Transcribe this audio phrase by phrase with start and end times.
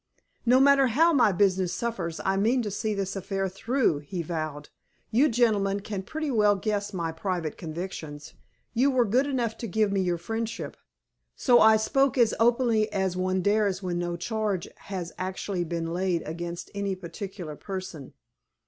[0.47, 4.69] "No matter how my business suffers, I mean to see this affair through," he vowed.
[5.11, 8.33] "You gentlemen can pretty well guess my private convictions.
[8.73, 10.75] You were good enough to give me your friendship,
[11.35, 16.23] so I spoke as openly as one dares when no charge has actually been laid
[16.23, 18.13] against any particular person."